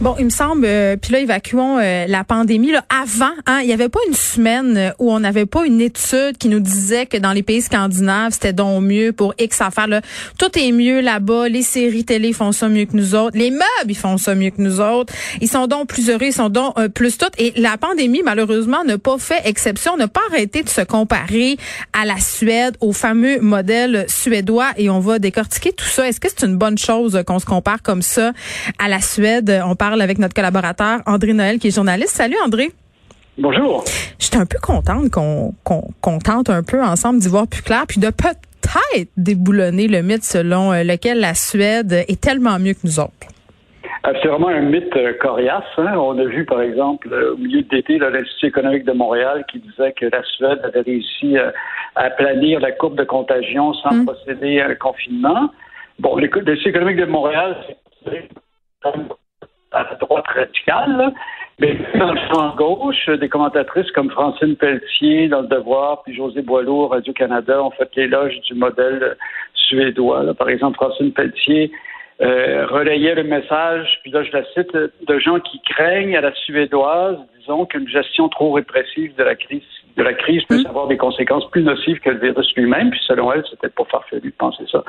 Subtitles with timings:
[0.00, 2.72] Bon, il me semble, euh, puis là, évacuons euh, la pandémie.
[2.72, 6.38] Là, avant, hein, il n'y avait pas une semaine où on n'avait pas une étude
[6.38, 9.88] qui nous disait que dans les pays scandinaves, c'était donc mieux pour X affaires.
[9.88, 10.00] Là.
[10.38, 11.50] Tout est mieux là-bas.
[11.50, 13.36] Les séries télé font ça mieux que nous autres.
[13.36, 15.12] Les meubles, ils font ça mieux que nous autres.
[15.42, 17.26] Ils sont donc plus heureux, ils sont donc euh, plus tout.
[17.36, 21.58] Et la pandémie, malheureusement, n'a pas fait exception, n'a pas arrêté de se comparer
[21.92, 24.70] à la Suède, au fameux modèle suédois.
[24.78, 26.08] Et on va décortiquer tout ça.
[26.08, 28.32] Est-ce que c'est une bonne chose qu'on se compare comme ça
[28.78, 29.60] à la Suède?
[29.66, 32.14] On parle avec notre collaborateur André Noël, qui est journaliste.
[32.14, 32.70] Salut André.
[33.38, 33.84] Bonjour.
[34.18, 38.10] J'étais un peu contente qu'on tente un peu ensemble d'y voir plus clair, puis de
[38.10, 43.12] peut-être déboulonner le mythe selon euh, lequel la Suède est tellement mieux que nous autres.
[44.06, 45.64] Euh, c'est vraiment un mythe euh, coriace.
[45.78, 45.94] Hein.
[45.96, 50.06] On a vu, par exemple, au milieu d'été, l'Institut économique de Montréal qui disait que
[50.06, 51.36] la Suède avait réussi
[51.96, 54.06] à planir la courbe de contagion sans mm.
[54.06, 55.50] procéder à un confinement.
[55.98, 57.56] Bon, l'Institut économique de Montréal,
[58.04, 58.28] c'est
[59.72, 61.12] à la droite radicale,
[61.58, 66.42] mais dans le champ gauche, des commentatrices comme Francine Pelletier dans Le Devoir, puis José
[66.42, 69.16] Boileau, Radio-Canada, ont fait l'éloge du modèle
[69.54, 70.34] suédois.
[70.34, 71.70] Par exemple, Francine Pelletier
[72.22, 76.34] euh, relayait le message, puis là je la cite, de gens qui craignent à la
[76.34, 79.62] suédoise, disons, qu'une gestion trop répressive de la crise
[79.96, 80.68] de la crise puisse mmh.
[80.68, 84.30] avoir des conséquences plus nocives que le virus lui-même, puis selon elle, c'était pas farfelu
[84.30, 84.84] de penser ça.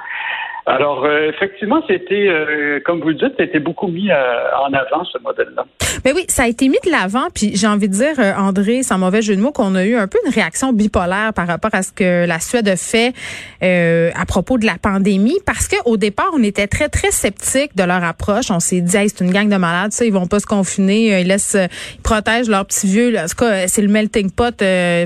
[0.66, 4.16] Alors, euh, effectivement, c'était, euh, comme vous le dites, c'était beaucoup mis euh,
[4.59, 5.66] en avant, ce modèle-là.
[6.06, 8.98] Mais oui, ça a été mis de l'avant, puis j'ai envie de dire, André, sans
[8.98, 11.81] mauvais jeu de mots, qu'on a eu un peu une réaction bipolaire par rapport à
[11.84, 13.14] ce que la Suède a fait
[13.62, 18.03] à propos de la pandémie, parce qu'au départ, on était très, très sceptiques de leur
[18.03, 18.52] approche.
[18.52, 21.20] On s'est dit, hey, c'est une gang de malades, ça, ils vont pas se confiner,
[21.22, 23.12] ils laissent, ils protègent leurs petits vieux.
[23.12, 23.25] Là.
[23.25, 24.56] En tout cas, c'est le melting pot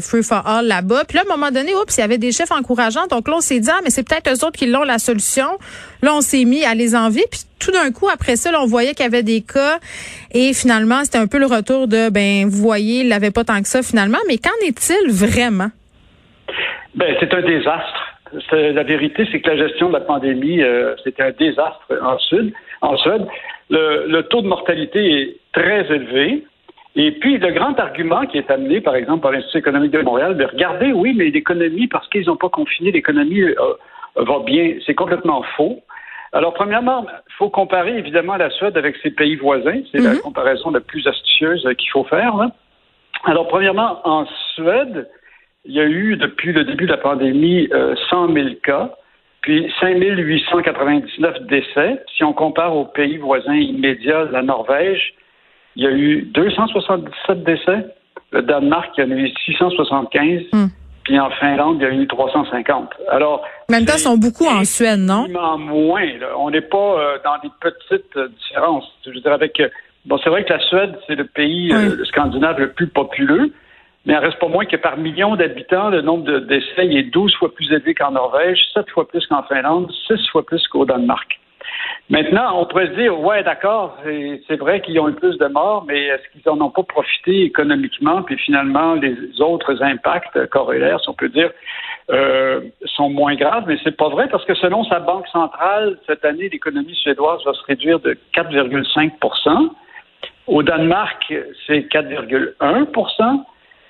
[0.01, 1.03] free for all là-bas.
[1.07, 3.35] Puis là, à un moment donné, oups, il y avait des chefs encourageants, donc là,
[3.37, 5.44] on s'est dit, ah, mais c'est peut-être eux autres qui l'ont la solution.
[6.01, 7.23] Là, on s'est mis à les envier.
[7.31, 9.79] Puis tout d'un coup, après ça, on voyait qu'il y avait des cas.
[10.33, 13.61] Et finalement, c'était un peu le retour de, ben, vous voyez, il n'avait pas tant
[13.61, 14.19] que ça finalement.
[14.27, 15.69] Mais qu'en est-il vraiment?
[16.95, 18.01] Ben, c'est un désastre.
[18.51, 22.53] La vérité, c'est que la gestion de la pandémie, euh, c'était un désastre en Sud.
[22.81, 23.25] En Suède,
[23.69, 26.43] le, taux de mortalité est très élevé.
[26.95, 30.37] Et puis, le grand argument qui est amené, par exemple, par l'Institut économique de Montréal,
[30.37, 33.53] de regarder, oui, mais l'économie, parce qu'ils n'ont pas confiné, l'économie euh,
[34.15, 34.77] va bien.
[34.85, 35.81] C'est complètement faux.
[36.33, 39.81] Alors, premièrement, il faut comparer évidemment la Suède avec ses pays voisins.
[39.91, 40.19] C'est la mhm.
[40.19, 42.35] comparaison la plus astucieuse qu'il faut faire.
[43.23, 45.09] Alors, premièrement, en Suède,
[45.63, 47.69] il y a eu depuis le début de la pandémie
[48.09, 48.91] 100 000 cas,
[49.41, 52.03] puis 5 899 décès.
[52.15, 55.13] Si on compare aux pays voisins immédiats, la Norvège,
[55.75, 57.85] il y a eu 277 décès.
[58.31, 60.43] Le Danemark, il y en a eu 675.
[61.05, 62.89] Puis en Finlande, il y a eu 350.
[63.09, 63.45] Alors.
[63.69, 65.27] En même temps, ils sont beaucoup en Suède, non?
[65.57, 66.03] moins.
[66.37, 68.91] On n'est pas euh, dans des petites euh, différences.
[69.05, 69.59] Je veux dire, avec.
[69.59, 69.69] Euh,
[70.05, 71.71] bon, c'est vrai que la Suède, c'est le pays
[72.05, 73.53] scandinave le plus populeux,
[74.05, 77.35] mais il reste pas moins que par million d'habitants, le nombre de décès est 12
[77.35, 81.39] fois plus élevé qu'en Norvège, 7 fois plus qu'en Finlande, 6 fois plus qu'au Danemark.
[82.09, 85.85] Maintenant, on pourrait se dire, ouais, d'accord, c'est vrai qu'ils ont eu plus de morts,
[85.87, 88.21] mais est-ce qu'ils n'en ont pas profité économiquement?
[88.21, 91.49] Puis finalement, les autres impacts corollaires, si on peut dire,
[92.11, 96.23] euh, sont moins graves, mais c'est pas vrai parce que selon sa banque centrale, cette
[96.23, 99.69] année, l'économie suédoise va se réduire de 4,5%
[100.45, 101.33] Au Danemark,
[101.65, 103.45] c'est 4,1%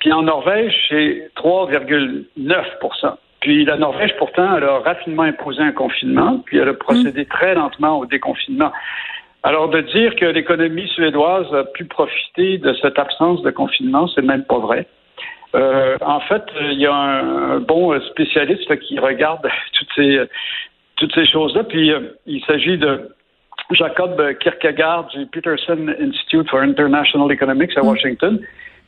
[0.06, 6.42] puis en Norvège, c'est 3,9 puis la Norvège, pourtant, elle a rapidement imposé un confinement,
[6.48, 7.26] puis elle a procédé mm.
[7.28, 8.72] très lentement au déconfinement.
[9.44, 14.24] Alors, de dire que l'économie suédoise a pu profiter de cette absence de confinement, c'est
[14.24, 14.88] même pas vrai.
[15.54, 20.22] Euh, en fait, il y a un, bon spécialiste qui regarde toutes ces,
[20.96, 23.12] toutes ces choses-là, puis euh, il s'agit de
[23.70, 28.40] Jacob Kierkegaard du Peterson Institute for International Economics à mm.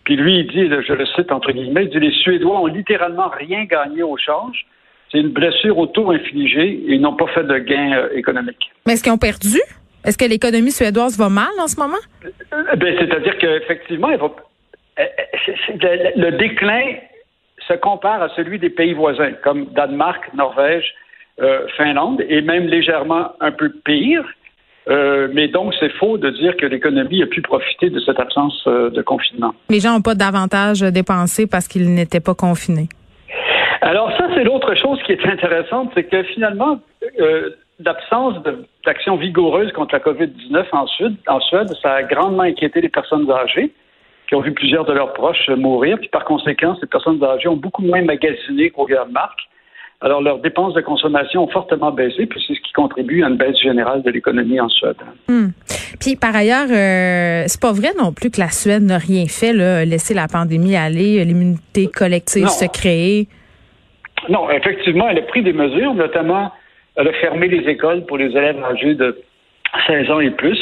[0.07, 3.27] Puis lui, il dit, je le cite entre guillemets, il dit les Suédois ont littéralement
[3.27, 4.65] rien gagné au change.
[5.11, 8.71] C'est une blessure auto-infligée et ils n'ont pas fait de gain euh, économique.
[8.85, 9.59] Mais est-ce qu'ils ont perdu?
[10.05, 11.97] Est-ce que l'économie suédoise va mal en ce moment?
[12.23, 15.03] Euh, ben, c'est-à-dire qu'effectivement, euh,
[16.15, 16.85] le déclin
[17.67, 20.85] se compare à celui des pays voisins, comme Danemark, Norvège,
[21.75, 24.23] Finlande, et même légèrement un peu pire.
[24.89, 28.63] Euh, mais donc, c'est faux de dire que l'économie a pu profiter de cette absence
[28.67, 29.53] euh, de confinement.
[29.69, 32.87] Les gens n'ont pas davantage dépensé parce qu'ils n'étaient pas confinés.
[33.81, 36.79] Alors ça, c'est l'autre chose qui est intéressante, c'est que finalement,
[37.19, 37.51] euh,
[37.83, 38.35] l'absence
[38.85, 43.29] d'action vigoureuse contre la COVID-19 en Suède, en Suède, ça a grandement inquiété les personnes
[43.29, 43.71] âgées.
[44.27, 45.97] qui ont vu plusieurs de leurs proches mourir.
[45.99, 49.47] Puis par conséquent, ces personnes âgées ont beaucoup moins magasiné grandes marques.
[49.99, 53.37] Alors, leurs dépenses de consommation ont fortement baissé, puis c'est ce qui contribue à une
[53.37, 54.97] baisse générale de l'économie en Suède.
[55.27, 55.47] Hmm.
[55.99, 59.53] Puis, par ailleurs, euh, c'est pas vrai non plus que la Suède n'a rien fait,
[59.53, 63.27] là, laisser la pandémie aller, l'immunité collective se créer.
[64.29, 66.51] Non, effectivement, elle a pris des mesures, notamment,
[66.95, 69.17] elle a fermé les écoles pour les élèves âgés de
[69.87, 70.59] 16 ans et plus.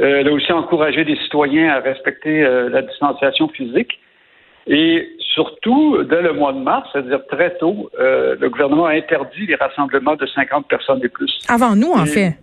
[0.00, 3.98] Euh, elle a aussi encouragé les citoyens à respecter euh, la distanciation physique.
[4.66, 9.46] Et surtout, dès le mois de mars, c'est-à-dire très tôt, euh, le gouvernement a interdit
[9.46, 11.38] les rassemblements de 50 personnes et plus.
[11.48, 12.38] Avant nous, en fait.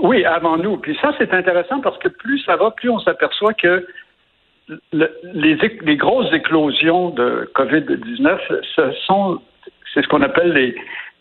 [0.00, 0.76] Oui, avant nous.
[0.78, 3.86] Puis ça, c'est intéressant parce que plus ça va, plus on s'aperçoit que
[4.92, 8.38] les, les, grosses éclosions de COVID-19,
[8.74, 9.40] ce sont,
[9.92, 10.74] c'est ce qu'on appelle les,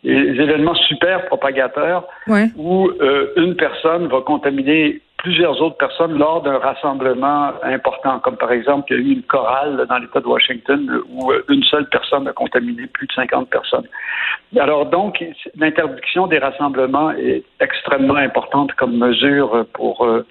[0.04, 2.08] les, événements super propagateurs,
[2.56, 8.52] où euh, une personne va contaminer plusieurs autres personnes lors d'un rassemblement important, comme par
[8.52, 11.88] exemple, il y a eu une chorale dans l'État de Washington où euh, une seule
[11.90, 13.88] personne a contaminé plus de 50 personnes.
[14.60, 15.24] Alors donc,
[15.56, 20.26] l'interdiction des rassemblements est extrêmement importante comme mesure pour euh,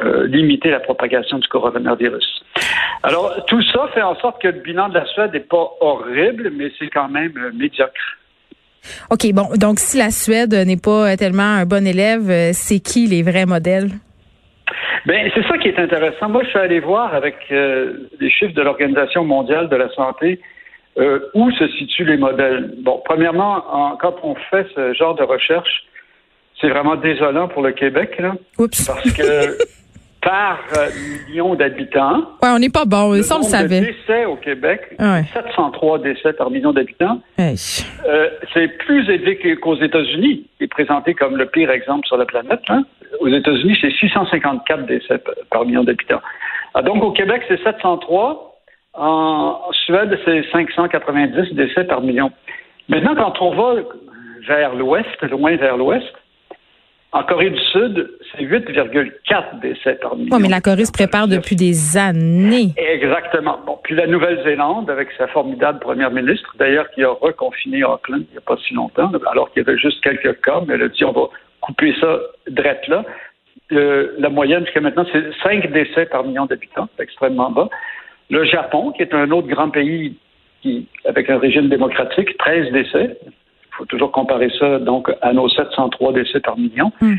[0.00, 2.44] euh, limiter la propagation du coronavirus.
[3.02, 6.50] Alors, tout ça fait en sorte que le bilan de la Suède n'est pas horrible,
[6.54, 8.18] mais c'est quand même médiocre.
[9.10, 13.22] OK, bon, donc si la Suède n'est pas tellement un bon élève, c'est qui les
[13.22, 13.90] vrais modèles?
[15.06, 16.28] Ben c'est ça qui est intéressant.
[16.28, 20.40] Moi, je suis allé voir avec euh, les chiffres de l'Organisation mondiale de la santé
[20.98, 22.74] euh, où se situent les modèles.
[22.78, 25.84] Bon, premièrement, quand on fait ce genre de recherche,
[26.60, 28.86] c'est vraiment désolant pour le Québec, là, Oups.
[28.86, 29.58] parce que
[30.24, 30.88] par euh,
[31.28, 32.20] million d'habitants.
[32.42, 33.80] Ouais, on n'est pas bon, le ça on le savait.
[33.80, 35.24] décès au Québec, ouais.
[35.34, 37.20] 703 décès par million d'habitants.
[37.36, 37.56] Hey.
[38.08, 42.62] Euh, c'est plus élevé qu'aux États-Unis, est présenté comme le pire exemple sur la planète.
[42.68, 42.84] Hein.
[43.24, 45.18] Aux États-Unis, c'est 654 décès
[45.50, 46.20] par million d'habitants.
[46.74, 48.60] Ah, donc au Québec, c'est 703.
[48.92, 52.30] En Suède, c'est 590 décès par million.
[52.90, 53.80] Maintenant, quand on va
[54.46, 56.12] vers l'ouest, loin vers l'ouest,
[57.12, 60.36] en Corée du Sud, c'est 8,4 décès par million.
[60.36, 62.74] Oui, mais la Corée se prépare depuis des années.
[62.76, 63.58] Exactement.
[63.64, 68.32] Bon, puis la Nouvelle-Zélande, avec sa formidable première ministre, d'ailleurs, qui a reconfiné Auckland il
[68.32, 70.88] n'y a pas si longtemps, alors qu'il y avait juste quelques cas, mais elle a
[70.88, 71.28] dit on va
[71.64, 73.04] couper ça drette là.
[73.72, 77.68] Euh, la moyenne jusqu'à maintenant, c'est 5 décès par million d'habitants, c'est extrêmement bas.
[78.28, 80.16] Le Japon, qui est un autre grand pays
[80.60, 83.18] qui, avec un régime démocratique, 13 décès.
[83.24, 86.92] Il faut toujours comparer ça donc à nos 703 décès par million.
[87.00, 87.14] Mm.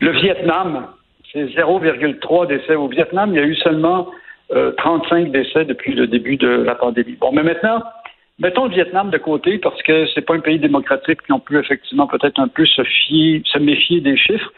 [0.00, 0.86] Le Vietnam,
[1.32, 2.76] c'est 0,3 décès.
[2.76, 4.08] Au Vietnam, il y a eu seulement
[4.52, 7.16] euh, 35 décès depuis le début de la pandémie.
[7.20, 7.82] Bon, mais maintenant,
[8.38, 11.58] mettons le Vietnam de côté parce que c'est pas un pays démocratique qui on peut
[11.58, 14.52] effectivement peut-être un peu se fier, se méfier des chiffres.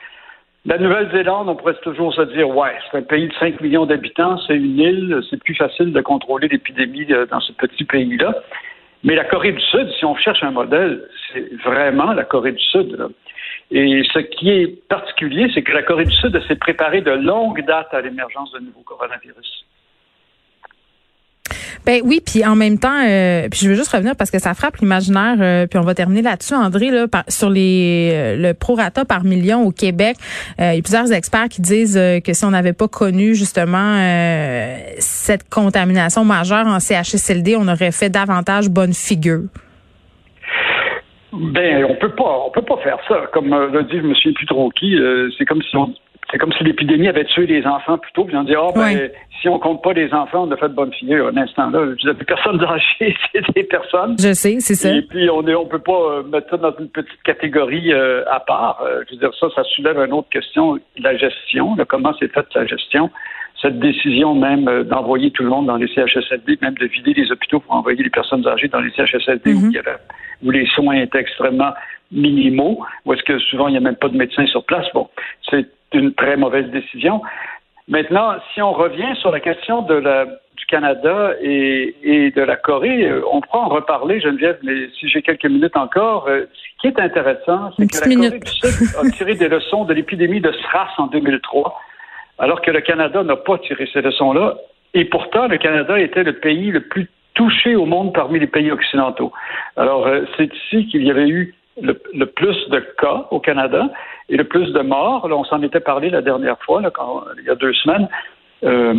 [0.67, 4.39] La Nouvelle-Zélande, on pourrait toujours se dire, ouais, c'est un pays de 5 millions d'habitants,
[4.47, 8.35] c'est une île, c'est plus facile de contrôler l'épidémie euh, dans ce petit pays-là.
[9.03, 12.63] Mais la Corée du Sud, si on cherche un modèle, c'est vraiment la Corée du
[12.63, 12.95] Sud.
[12.99, 13.09] Là.
[13.71, 17.65] Et ce qui est particulier, c'est que la Corée du Sud s'est préparée de longue
[17.65, 19.65] date à l'émergence d'un nouveau coronavirus.
[21.87, 24.55] Ben oui, puis en même temps, euh, puis je veux juste revenir parce que ça
[24.55, 28.55] frappe l'imaginaire, euh, puis on va terminer là-dessus, André, là, par, sur les euh, le
[28.55, 30.17] prorata par million au Québec.
[30.61, 33.35] Euh, il y a plusieurs experts qui disent euh, que si on n'avait pas connu
[33.35, 39.45] justement euh, cette contamination majeure en CHSLD, on aurait fait davantage bonne figure.
[41.33, 43.27] Ben, on peut pas, on peut pas faire ça.
[43.33, 44.01] Comme l'a dit,
[44.77, 44.97] qui.
[44.97, 45.95] euh, c'est comme si on,
[46.31, 48.25] c'est comme si l'épidémie avait tué les enfants plutôt.
[48.25, 49.11] Puis on dit, oh, ben,
[49.41, 51.29] si on compte pas les enfants, on a fait de bonne figure.
[51.29, 54.17] Un instant là, je les personnes âgées, c'est des personnes.
[54.19, 54.95] Je sais, c'est ça.
[54.95, 58.23] Et puis on est, on peut pas euh, mettre ça dans une petite catégorie euh,
[58.31, 58.81] à part.
[58.83, 62.33] Euh, je veux dire, ça, ça soulève une autre question, la gestion, là, comment c'est
[62.33, 63.11] fait la gestion.
[63.61, 67.31] Cette décision même euh, d'envoyer tout le monde dans les CHSLD, même de vider les
[67.31, 69.97] hôpitaux pour envoyer les personnes âgées dans les CHSLD où, il y avait,
[70.43, 71.73] où les soins étaient extrêmement
[72.11, 74.87] minimaux, où est-ce que souvent il n'y a même pas de médecins sur place.
[74.95, 75.09] Bon,
[75.49, 77.23] c'est une très mauvaise décision.
[77.89, 82.57] Maintenant, si on revient sur la question de la, du Canada et, et de la
[82.57, 86.81] Corée, euh, on pourra en reparler, Geneviève, mais si j'ai quelques minutes encore, euh, ce
[86.81, 88.45] qui est intéressant, c'est que la Corée minute.
[88.45, 91.81] du Sud a tiré des leçons de l'épidémie de SRAS en 2003,
[92.39, 94.57] alors que le Canada n'a pas tiré ces leçons-là.
[94.95, 98.71] Et pourtant, le Canada était le pays le plus touché au monde parmi les pays
[98.71, 99.33] occidentaux.
[99.77, 103.89] Alors, euh, c'est ici qu'il y avait eu le, le plus de cas au Canada
[104.29, 105.27] et le plus de morts.
[105.31, 106.83] On s'en était parlé la dernière fois,
[107.39, 108.09] il y a deux semaines.
[108.65, 108.95] Euh,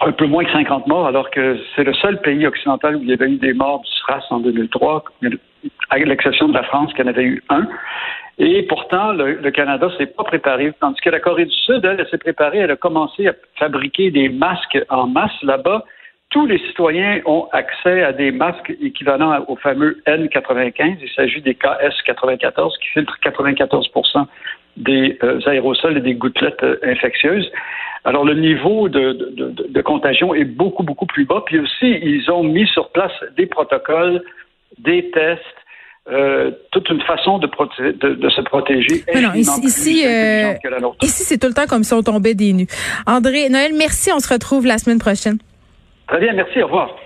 [0.00, 3.10] un peu moins que 50 morts, alors que c'est le seul pays occidental où il
[3.10, 5.04] y avait eu des morts du SRAS en 2003,
[5.90, 7.66] à l'exception de la France qui en avait eu un.
[8.38, 12.18] Et pourtant, le, Canada s'est pas préparé, tandis que la Corée du Sud, elle s'est
[12.18, 15.84] préparée, elle a commencé à fabriquer des masques en masse là-bas.
[16.34, 20.96] Tous les citoyens ont accès à des masques équivalents au fameux N95.
[21.00, 23.88] Il s'agit des KS94 qui filtrent 94
[24.76, 27.48] des euh, aérosols et des gouttelettes euh, infectieuses.
[28.02, 29.12] Alors, le niveau de,
[29.68, 31.44] de, contagion est beaucoup, beaucoup plus bas.
[31.46, 34.20] Puis aussi, ils ont mis sur place des protocoles,
[34.78, 35.40] des tests,
[36.10, 37.46] euh, toute une façon de,
[37.92, 39.04] de, se protéger.
[39.14, 40.04] Non, ici, ici,
[41.00, 42.66] ici c'est tout le temps comme si on tombait des nues.
[43.06, 44.10] André, Noël, merci.
[44.12, 45.38] On se retrouve la semaine prochaine.
[46.06, 46.62] Très bien, merci.
[46.62, 46.96] Au revoir.